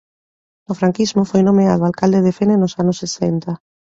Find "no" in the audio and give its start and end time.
0.67-0.73